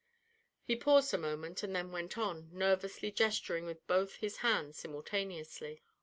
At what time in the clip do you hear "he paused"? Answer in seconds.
0.63-1.13